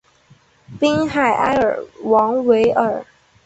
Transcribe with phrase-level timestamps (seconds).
[0.79, 3.05] 滨海埃尔芒维尔。